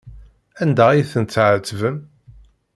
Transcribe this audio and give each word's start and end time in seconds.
Anda 0.61 0.85
ay 0.89 1.01
tent-tɛettbem? 1.11 1.97